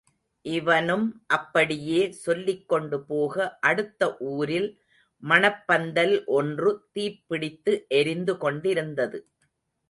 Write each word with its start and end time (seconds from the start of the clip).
இவனும் 0.45 1.03
இப்படியே 1.33 1.99
சொல்லிக்கொண்டு 2.21 2.97
போக, 3.01 3.35
அடுத்த 3.61 4.09
ஊரில் 4.31 4.67
மணப்பந்தல் 5.23 6.15
ஒன்று 6.31 6.73
தீப்பிடித்து 6.95 7.75
எரிந்து 7.99 8.35
கொண்டிருந்தது. 8.37 9.19